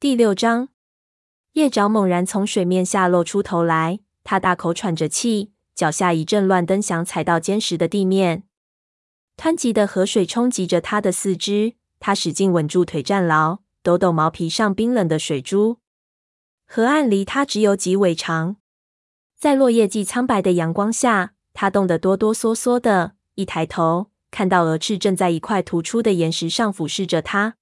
[0.00, 0.70] 第六章，
[1.52, 8.44] 叶爪猛然从水面下露出头来，他大口喘着气，脚下一阵乱蹬，想踩到坚实的地面。
[9.36, 15.76] 湍急的河水冲击着他的四肢，他使劲稳住腿站牢，抖抖毛皮上冰冷的水珠。
[16.66, 18.56] 河岸离他只有几尾长，
[19.38, 23.16] 在落叶季苍白的阳光下，他冻得哆哆嗦嗦的。
[23.34, 27.56] 一抬头，看到鹅翅正在一块突出的岩石上俯视着他。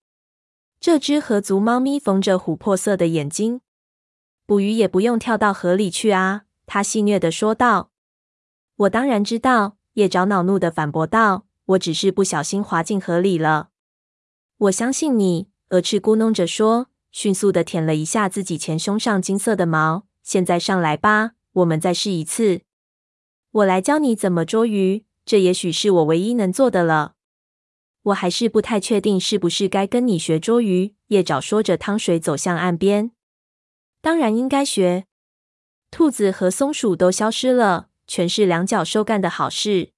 [0.80, 3.60] 这只河族猫咪缝着琥珀色的眼睛，
[4.46, 6.42] 捕鱼也不用跳到河里去啊！
[6.66, 7.90] 他戏谑的说道。
[8.76, 11.46] “我当然知道。”叶爪恼怒的反驳道。
[11.66, 13.68] 我只是不小心滑进河里了。
[14.56, 20.06] 我相信你，鹅翅咕哝着说，迅速的舔了一下自己前胸上金色的毛。
[20.22, 22.62] 现在上来吧，我们再试一次。
[23.50, 27.16] 我来教你怎么捉鱼，这也许是我唯一能做的了。
[28.02, 30.94] 我还是不太确定是不是该跟你学捉鱼。
[31.08, 33.10] 叶爪说着，汤水走向岸边。
[34.00, 35.06] 当然应该学。
[35.90, 39.90] 兔子和松鼠都消失了，全是两脚兽干的好事。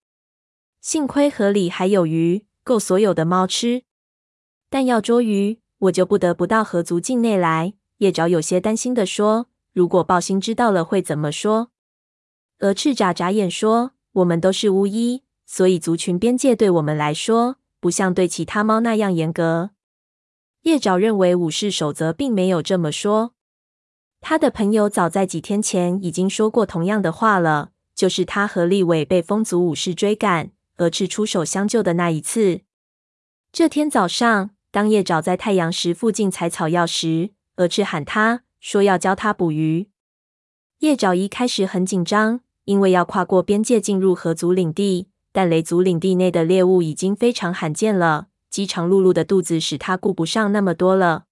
[0.81, 3.83] 幸亏河里还有鱼，够所有的猫吃。
[4.71, 7.75] 但要捉鱼，我就不得不到河族境内来。
[7.99, 11.71] 叶爪有些担心地说：“如果暴星知道了，会怎么说？”
[12.61, 19.71] 鹅翅眨眨眼说：“我们都是巫医，所以族群边界对我们来说，不像对其他猫那样严格。”
[20.63, 23.35] 叶爪认为武士守则并没有这么说。
[24.21, 30.53] 他的朋友早在几天前已经说过同样的话了，就是他和立伟被风族武士追赶。
[30.77, 32.63] 蛾翅出手相救的那一次。
[33.53, 39.91] 这天早上，当叶爪在太阳石附近采草药时，蛾翅喊他说要教他捕鱼。
[40.79, 51.27] 叶爪一开始很紧张，因为要跨过边界进入河族领地，但雷族领地内的猎物已经非常罕见了，饥肠辘辘的肚子使他顾不上那么多了。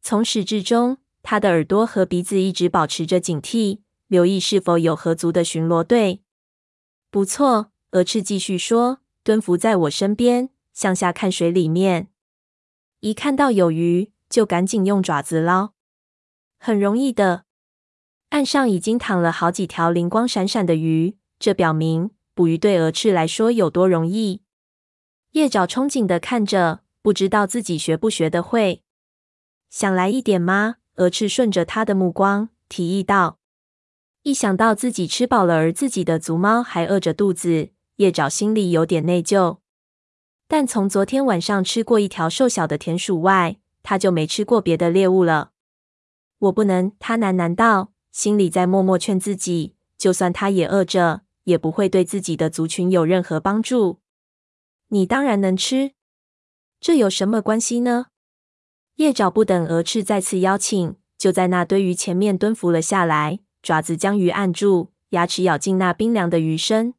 [0.00, 6.22] 从始至终，他的耳朵和鼻子一直保持着警惕，留意是否有河族的巡逻队。
[7.10, 7.72] 不错。
[7.92, 12.08] 鹅翅继续说：“蹲伏在我身边，向下看水里面。
[13.00, 15.70] 一看到有鱼，就赶紧用爪子捞，
[16.58, 17.44] 很容易的。
[18.28, 24.42] 岸上已经躺了好几条灵光闪闪的鱼，这表明捕鱼对鹅翅来说有多容易。”
[25.34, 28.84] 叶爪憧憬的看着，不知道自己学不学得会。
[29.68, 30.76] 想来一点吗？
[30.98, 33.40] 鹅翅顺着他的目光提议道。
[34.22, 37.70] 一想到自己吃饱了，而自己的族猫还饿着肚子。
[37.96, 39.58] 叶爪心里有点内疚，
[40.46, 45.50] 但从昨天晚上吃过一条瘦小的田鼠外，他就没吃过别的猎物了。
[46.38, 54.00] 我不能，他喃喃道，心里在默默劝自己，就算他也饿着，也不会对自己的族群有任何帮助。
[54.88, 55.92] 你当然能吃，
[56.78, 58.08] 这有什么关系呢？
[58.96, 66.92] 叶爪不等鹅翅再次邀请，就在那堆鱼前面蹲伏了下来，爪子将鱼按住，牙齿咬进那冰凉的鱼身。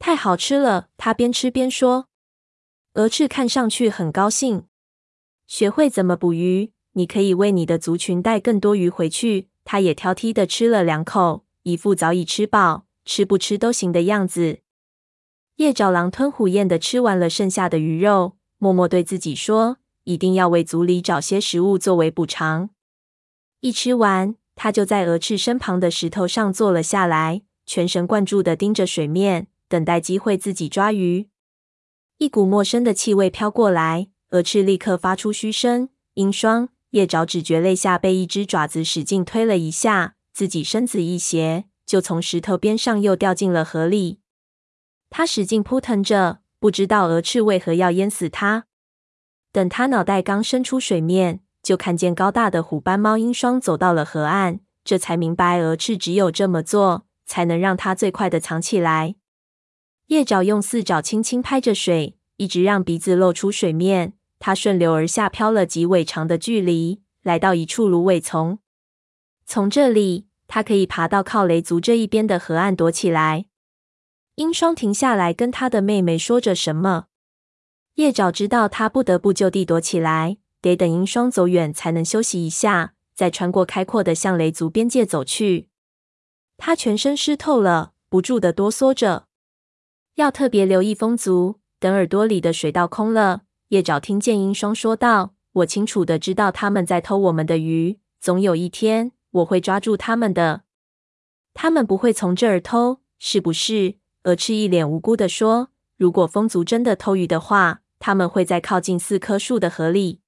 [0.00, 2.08] 太好吃了，他边吃边说。
[2.94, 4.64] 鹅翅看上去很高兴。
[5.46, 9.50] 学会怎么捕鱼，你可以为你的族群带更多鱼回去。
[9.64, 14.60] 他也挑剔地吃了两口，一副早已吃饱，吃不吃都行的样子。
[15.56, 22.70] 叶爪狼吞虎咽地吃完了剩下的鱼肉，默默对自己说：“一定要为族里找些食物作为补偿。”
[23.60, 29.48] 一吃完，他就在蛾翅身旁的石头上坐了下来，全神贯注地盯着水面。
[29.68, 31.30] 等待机会自己抓鱼，
[32.18, 35.88] 一股陌生的气味飘过来，蛾翅立刻发出嘘声。
[36.12, 44.18] 鹰双叶爪只觉肋下被一只爪子使劲推了一下，自己身子一斜，就从石头边上又掉进了河里。
[45.10, 48.64] 他使劲扑腾着，不知道蛾翅为何要淹死他。
[49.52, 59.16] 等他脑袋刚伸出水面，就看见高大的虎斑猫鹰双走到了河岸，这才明白蛾翅只有这么做，才能让他最快的藏起来。
[60.06, 64.14] 叶爪用四爪轻轻拍着水，一直让鼻子露出水面。
[64.38, 68.60] 它顺流而下，飘了几尾长的距离，来到一处芦苇丛。
[69.44, 73.46] 从这里，他可以爬到靠雷族这一边的河岸躲起来。
[74.34, 77.06] 鹰双停下来，跟他的妹妹说着什么。
[77.94, 85.70] 叶爪知道他不得不就地躲起来，得等鹰双走远才能休息一下，再穿过开阔的向雷族边界走去。
[86.58, 89.28] 他全身湿透了，不住的哆嗦着。
[90.16, 91.60] 要特别留意风族。
[91.78, 95.32] 等耳朵里的水倒空了，叶爪听见鹰双说道
[95.64, 100.62] ：“我清楚的知道他们在偷我们的鱼，总有一天我会抓住他们的。
[101.52, 110.20] 他们不会从这儿偷，是不是？”鹅翅一脸无辜的说：“如果风族真的偷鱼的话，他们会在靠近四棵树的河里。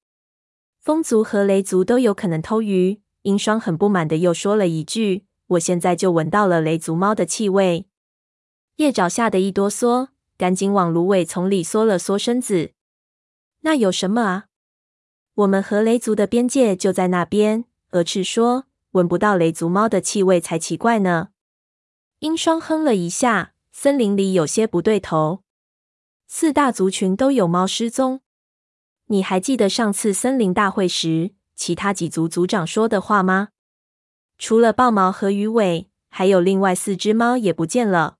[0.80, 3.00] 风族和雷族都有可能偷鱼。
[3.22, 7.86] 鹰双很不满的又说了一句：“我现在就闻到了雷族猫的气味。”
[8.76, 12.72] 叶爪吓得一哆嗦，赶紧往芦苇丛里缩了缩身子。
[13.60, 14.44] 那有什么啊？
[15.36, 17.64] 我们和雷族的边界就在那边。
[17.92, 21.28] 鹅翅说：“闻不到雷族猫的气味才奇怪呢。”
[22.20, 25.42] 鹰霜哼了一下，森林里有些不对头。
[26.26, 28.22] 四大族群都有猫失踪。
[29.06, 33.50] 你还记得上次森林大会时，其他几族族长说的话吗？
[34.38, 38.16] 除了豹毛和鱼尾，还有另外四只猫也不见了。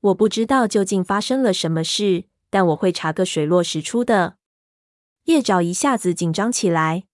[0.00, 4.38] 我不知道究竟发生了什么事，但我会查个水落石出的。
[5.24, 7.04] 叶爪一下子紧张起来。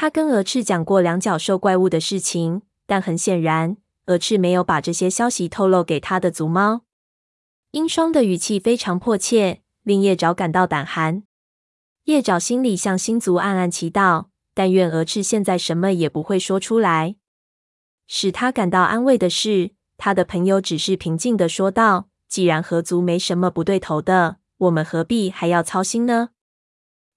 [0.00, 6.82] 他跟鹅翅讲过两脚兽怪物的事情，但很显然，鹅翅没有把这些消息透露给他的族猫。
[7.72, 11.24] 鹰双的语气非常迫切，令叶爪感到胆寒。
[12.04, 17.16] 叶爪心里向星族暗暗祈祷，但愿鹅翅现在什么也不会说出来。
[18.06, 26.28] 使他感到安慰的是，他的朋友只是平静地说道：“既然合族没什么不对头的，我们何必还要操心呢？”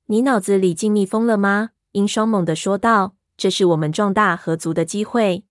[0.09, 1.69] 你脑子里进蜜蜂了吗？
[1.93, 5.45] 鹰双猛地说道：“这是我们壮大合族的机会。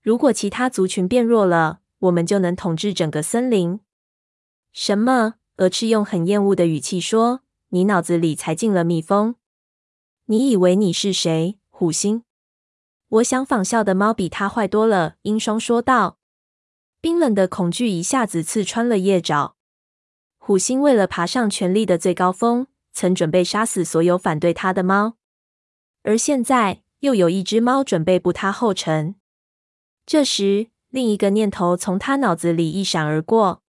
[0.00, 3.80] 如果其他族群变弱了，我们就能统治整个森林。”
[4.72, 5.34] 什么？
[5.56, 7.40] 鹅翅用很厌恶的语气说。
[7.70, 9.34] 你脑子里才进了蜜蜂？
[10.24, 11.58] 你以为你是谁？
[11.68, 12.22] 虎星？
[13.08, 15.16] 我想仿效的猫比他坏多了。
[15.22, 16.18] 鹰双说道。
[17.02, 19.56] 冰冷的恐惧一下子刺穿了叶爪。
[20.38, 25.17] 虎星为了爬上权力的最高峰，曾准备杀死所有反对他的猫，
[26.02, 29.14] 而现在又有一只猫准备步他后尘。
[30.06, 33.62] 这时，另一个念头从他脑子里一闪而过。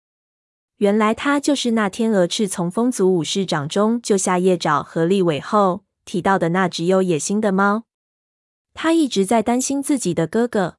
[0.78, 7.84] 原来他就是那天鹅翅从风族武士掌中救下叶爪和立尾后提到的那只有野心的猫。
[8.74, 10.78] 他一直在担心自己的哥哥。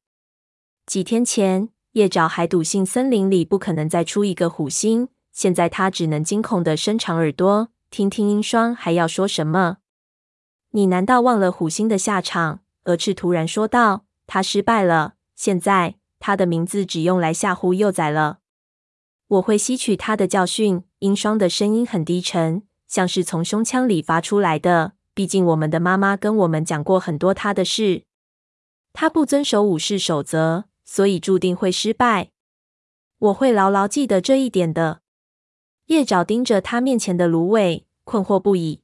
[0.87, 9.77] 几天前，叶爪还笃信森林里不可能再出一个虎星，现在他只能惊恐的伸长耳朵，听听鹰双还要说什么。
[10.71, 12.61] 你难道忘了虎星的下场？
[12.85, 18.39] 鹅翅突然说道：“他失败了，现在他的名字只用来吓唬幼崽了。”
[19.27, 20.85] 我会吸取他的教训。
[21.01, 24.93] 鹰霜的声音很低沉，像是从胸腔里发出来的。
[25.15, 28.05] 毕竟我们的妈妈跟我们讲过很多他的事。
[28.93, 32.31] 他不遵守武士守则，所以注定会失败。
[33.19, 35.01] 我会牢牢记得这一点的。
[35.87, 38.83] 叶爪盯着他面前的芦苇，困惑不已。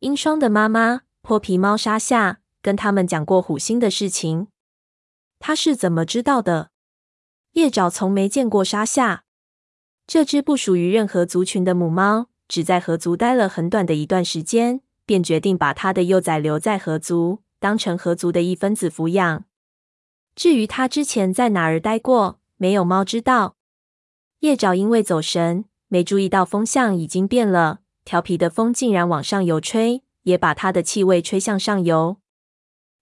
[0.00, 4.48] 鹰双的妈妈泼皮猫沙夏跟他们讲过虎星的事情。
[5.38, 6.70] 他是怎么知道的？
[7.52, 9.24] 叶爪从没见过沙夏。
[10.06, 19.44] 这只不属于任何族群的母猫，只在河族待了很短的一段时间，便决定把它的幼崽留在河族，当成河族的一分子抚养。
[20.34, 23.56] 至于它之前在哪儿待过，没有猫知道。
[24.38, 27.80] 叶爪因为走神，没注意到风向已经变了，
[28.10, 32.16] 调皮的风竟然往上游吹，也把它的气味吹向上游。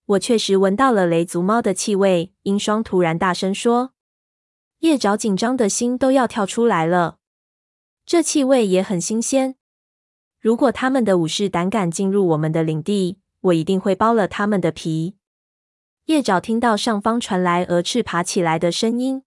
[0.05, 3.93] 我确实闻到了雷族猫的气味，鹰双突然大声说。
[4.81, 7.17] 叶爪紧张的心都要跳出来了，
[8.05, 9.55] 这气味也很新鲜。
[10.39, 15.15] 如果他们的武士胆敢进入我们的领地，我一定会剥了他们的皮。
[16.05, 19.23] 叶爪听到上方传来鹅翅爬起来的声音。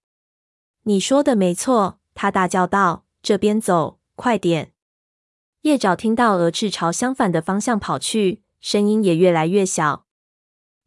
[0.84, 4.68] 你说的没错，他大叫道：“这边走，快点！”
[5.62, 10.06] 叶爪听到鹅翅朝相反的方向跑去，声音也越来越小。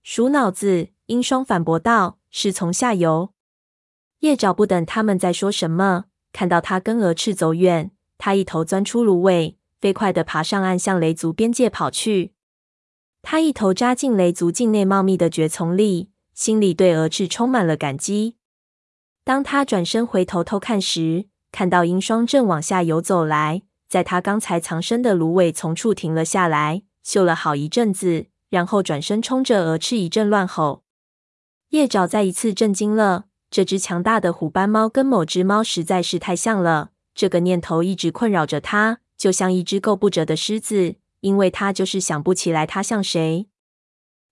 [0.03, 3.32] 鼠脑子，鹰双反驳道：“是从下游。”
[4.20, 12.34] 叶爪不等他们再说什么，看到他跟鹅翅走远，他一头钻出芦苇，飞快地爬上岸，向雷族边界跑去。
[13.22, 18.36] 他一头扎进雷族境内茂密的蕨丛里，心里对鹅翅充满了感激。
[19.24, 23.62] 当他转身回头偷看时，看到鹰双正往下游走来，
[23.95, 30.83] 在他刚才藏身的芦苇丛处停了下来，嗅了好一阵子，然后转身冲着鹅翅一阵乱吼。
[31.69, 33.27] 叶爪再一次震惊了。
[33.49, 43.47] 这只强大的虎斑猫跟某只猫实在是太像了，这个念头一直困扰着他，就像一只够不着的狮子，因为他就是想不起来它像谁。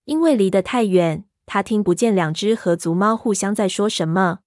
[0.04, 4.40] 因为离得太远，他听不见两只河族猫互相在说什么。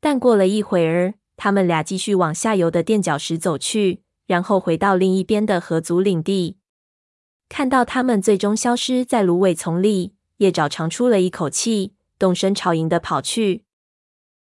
[0.00, 6.58] 但过了一会儿，他们俩继续往下游的垫脚石走去，然后回到另一边的河族领地。
[7.48, 13.64] 看到他们最终消失在芦苇丛里，叶爪长出了一口气，动身朝营的跑去。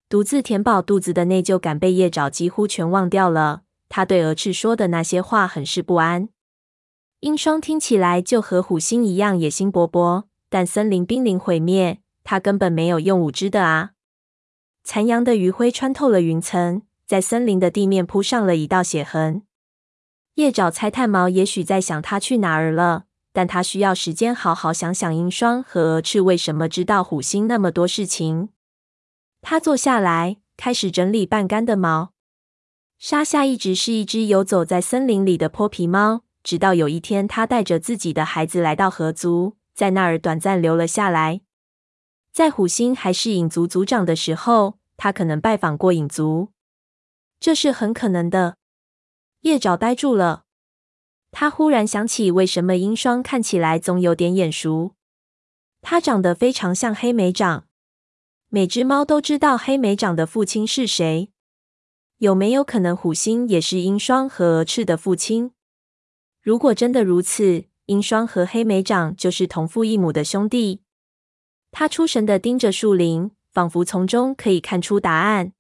[0.08, 3.64] 独自填饱肚子的内疚感被叶爪几乎全忘掉了。
[3.90, 6.30] 他对鹅翅说的那些话很是不安。
[7.22, 13.92] 鹰双听起来就和虎星一样野心勃勃，但森林濒临毁灭，他根本没有用武之地啊！
[14.84, 19.44] 残阳的余晖穿透了云层，在森林的地面铺上了一道血痕。
[20.36, 28.50] 叶爪猜炭毛也许在想他去哪儿了，但他需要时间好好想想鹰双和蛾翅为什么知道虎星那么多事情。
[29.42, 32.14] 他坐下来，开始整理半干的毛。
[32.98, 36.24] 沙夏一直是一只游走在森林里的泼皮猫。
[36.44, 41.42] 直到有一天，他带着自己的孩子来到河族，在那儿短暂留了下来。
[42.34, 46.50] 在虎星还是影族族长的时候，他可能拜访过影族，
[47.40, 48.56] 这是很可能的。
[49.42, 50.46] 叶爪呆住了，
[51.32, 54.96] 他忽然想起为什么鹰双看起来总有点眼熟。
[55.82, 57.68] 他长得非常像黑莓长，
[58.50, 61.32] 每只猫都知道黑莓长的父亲是谁。
[62.18, 65.54] 有没有可能虎星也是鹰双和蛾翅的父亲？
[66.40, 70.84] 如果真的如此，鹰双和黑莓长就是同父异母的兄弟。
[71.72, 75.54] 他出神的盯着树林，仿佛从中可以看出答案。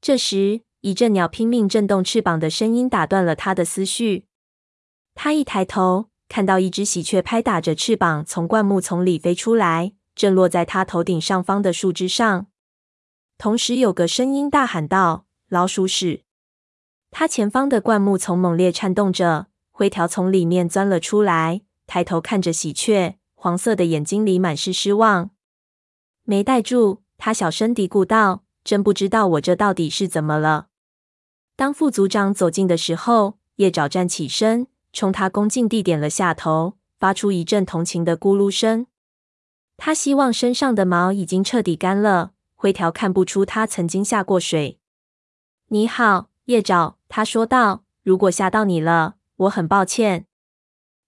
[0.00, 4.26] 这时，一阵鸟拼命震动翅膀的声音打断了他的思绪。
[5.14, 12.48] 他一抬头，看到一只喜鹊拍打着翅膀从灌木丛里飞出来，正落在他头顶上方的树枝上。
[13.38, 16.24] 同时，有个声音大喊道：“老鼠屎！”
[17.10, 19.46] 他前方的灌木丛猛烈颤动着。
[19.70, 25.30] 灰条从里面钻了出来，抬头看着喜鹊，黄色的眼睛里满是失望。
[26.24, 30.66] 没带住，他小声嘀咕道：“真不知道我这到底是怎么了。”
[31.56, 38.86] 当副组长走近的时候，叶爪站起身，冲他恭敬地点了下头，发出一阵同情的咕噜声。
[39.76, 44.78] 他希望身上的毛已经彻底干了，灰条看不出他曾经下过水。
[45.70, 50.26] “你好，叶爪。”他说道，“如果吓到你了。”我很抱歉。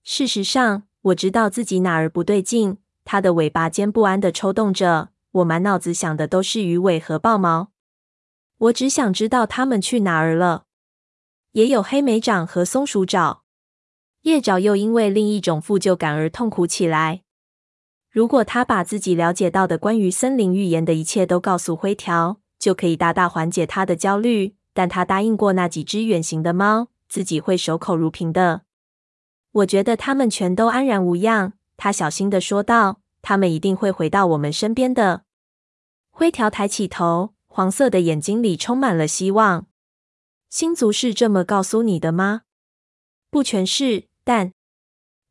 [0.02, 2.78] 事实上，我知道自己哪儿不对劲。
[3.04, 7.70] 它的尾巴尖不安地抽动着，我满脑子想的都是鱼尾和豹毛。
[8.58, 10.64] 我只想知道它们去哪儿了。
[11.52, 13.42] 也有黑莓掌和松鼠爪。
[14.22, 17.22] 叶爪又因为另一种负疚感而痛苦起来。
[18.10, 24.56] 如果他把自己了解到的关于森林预言的一切都告诉灰条，就可以大大缓解他的焦虑。
[24.72, 26.88] 但他答应过那几只远行的猫。
[27.08, 28.62] 自己会守口如瓶的。
[29.52, 31.52] 我觉得他们全都安然无恙。
[31.76, 35.22] 他小心的说道：“他们一定会回到我们身边的。”
[36.10, 39.66] 灰条抬起头，黄色的眼睛里充满了希望。
[40.50, 42.42] 星族是这么告诉你的吗？
[43.30, 44.52] 不全是，但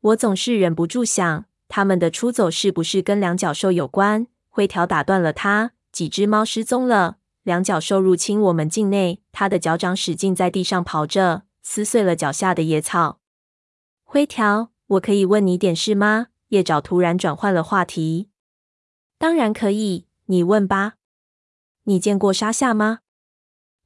[0.00, 4.26] 我总是忍不住想，他们的出走是不是跟两脚兽有关？
[4.48, 11.44] 灰条打断了他：“几只猫失踪了，两脚兽入侵我们境内。”他的脚掌使劲在地上刨着。
[11.62, 13.20] 撕碎了脚下的野草。
[14.02, 16.26] 灰条，我可以问你点事吗？
[16.48, 18.30] 叶爪突然转换了话题。
[19.16, 20.95] 当然可以，你问吧。
[21.88, 23.00] 你见过沙夏吗？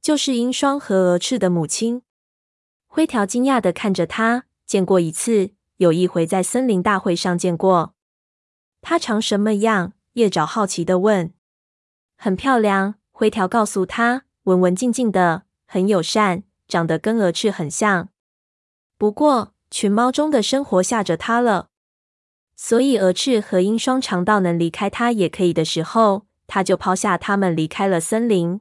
[0.01, 2.01] 就是鹰双和蛾翅的母亲。
[2.87, 7.95] 灰条惊讶的看着他，见过一次，有一回在森林大会上见过。
[8.81, 9.93] 她长什么样？
[10.13, 11.33] 叶爪好奇的问。
[12.17, 16.43] 很漂亮，灰条告诉他，文文静静的，很友善。
[16.67, 18.07] 长得跟蛾翅很像，
[18.97, 21.67] 不过群猫中的生活吓着它了，
[22.55, 28.59] 所以蛾翅和鹰双长到能离开它也可以的时候，他就抛下他们离开了森林。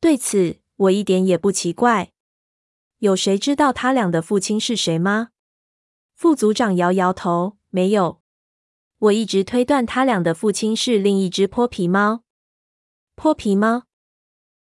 [0.00, 2.10] 对此，我一点也不奇怪。
[2.98, 5.28] 有谁知道他俩的父亲是谁吗？
[6.16, 8.20] 副组长摇摇头，没有。
[8.98, 12.24] 我一直推断他俩的父亲是另一只泼皮猫。
[13.14, 13.84] 泼皮猫。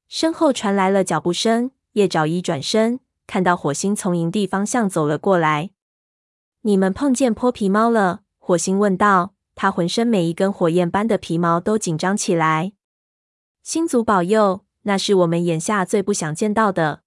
[0.08, 1.70] 身后传来了脚步声。
[1.92, 2.98] 叶爪一转身，
[3.28, 5.70] 看到火星从营地方向走了过来。
[6.62, 8.22] 你们碰见泼皮猫了？
[8.38, 9.33] 火星问道。
[9.54, 12.72] 他浑身每一根火焰般的皮毛都紧张起来。
[13.62, 17.02] 星族保佑，那是我们眼下最不想见到的。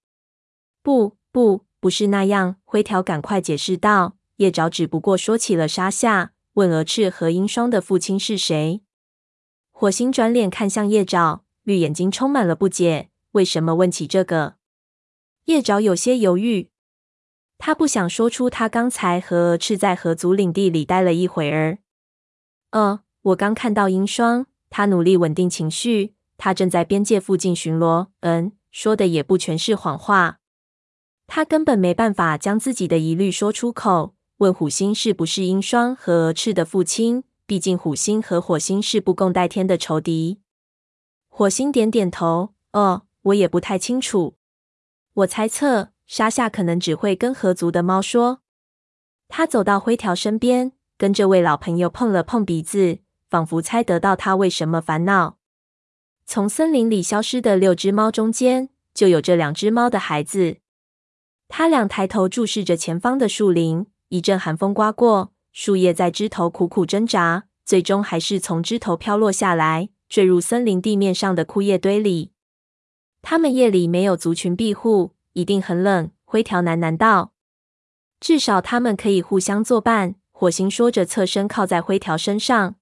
[0.82, 2.56] 不，不，不是那样。
[2.64, 4.16] 灰条赶快解释道。
[4.38, 8.82] 叶爪只不过说起了沙夏，问蛾翅和鹰霜的父亲是谁。
[9.72, 13.10] 火星转脸看向叶爪，绿眼睛充满了不解。
[13.32, 14.56] 为什么问起这个？
[15.46, 16.70] 叶爪有些犹豫，
[17.58, 21.80] 他不想说出他刚才和蛾翅在河族领地里待了一会儿。
[22.72, 28.08] 呃，我刚看到鹰霜，他努力稳定情绪，他正在边界附近巡逻。
[28.22, 30.40] 嗯，说的也不全是谎话。
[31.26, 34.16] 他根本没办法将自己的疑虑说出口。
[34.38, 37.24] 问虎星是不是鹰霜和蛾翅的父亲？
[37.46, 40.40] 毕竟虎星和火星是不共戴天的仇敌。
[41.28, 42.54] 火星点点头。
[42.74, 44.36] 哦，我也不太清楚。
[45.14, 48.42] 我猜测，沙夏可能只会跟河族的猫说。
[49.28, 52.98] 他走到灰条身边，跟这位老朋友碰了碰鼻子，
[53.30, 55.38] 仿佛猜得到他为什么烦恼。
[56.26, 60.58] 从森林里消失的六只猫中间，就有这两只猫的孩子。
[61.48, 72.32] 他俩抬头注视着前方的树林，一阵寒风刮过，树叶在枝头苦苦挣扎，最终还是从枝头飘落下来，坠入森林地面上的枯叶堆里。
[73.22, 76.10] 他们夜里没有族群庇护，一定很冷。
[76.26, 77.32] 灰条喃喃道
[78.20, 82.76] ：“至少他们可以互相作伴。”火星说着，侧身靠在灰条身上。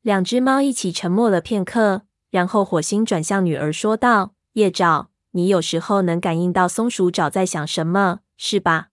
[0.00, 8.88] 两只猫一起沉默了片刻，然后火星转向女儿说道：“叶爪，你有时候能感应到松鼠爪在想什么，是吧？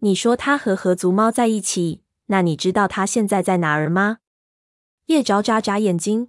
[0.00, 4.18] 你说它和河族猫在一起，那你知道它现在在哪儿吗？”
[5.08, 6.28] 叶爪眨眨眼睛。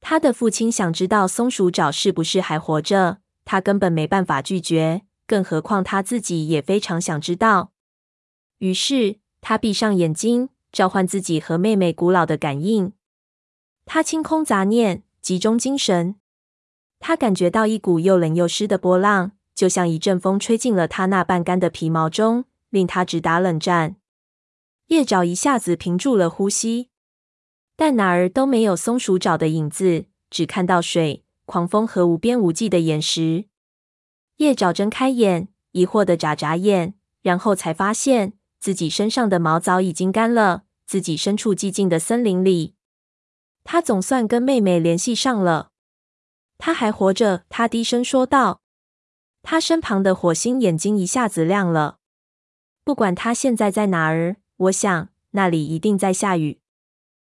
[0.00, 7.72] 他的父亲想知道松鼠爪是不是还活着，他根本没办法拒绝，更何况他自己也非常想知道。
[8.58, 12.92] 于是他闭上眼睛，召唤自己和妹妹古老的感应。
[13.84, 16.14] 他清空杂念，集中精神。
[17.00, 23.96] 他感觉到一股又冷又湿的波浪，就像一阵风吹进了他那半干的皮毛中，令他直打冷战。
[24.86, 26.90] 叶爪一下子屏住了呼吸。
[27.74, 33.46] 但哪儿都没有松鼠爪的影子，只看到水、狂风和无边无际的岩石。
[34.36, 40.62] 叶爪睁开眼，疑惑地眨眨眼，然后才发现自己身上的毛早已经干了。
[40.86, 42.76] 自己身处寂静的森林里，
[43.64, 45.72] 他总算跟妹妹联系上了。
[46.58, 48.60] 他还活着，他低声说道。
[49.42, 51.98] 他身旁的火星眼睛一下子亮了。
[52.84, 56.60] 不管他现在在哪儿，我想那里一定在下雨。